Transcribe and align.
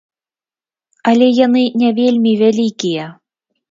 Але 1.13 1.27
яны 1.45 1.63
не 1.85 1.89
вельмі 2.03 2.37
вялікія. 2.45 3.03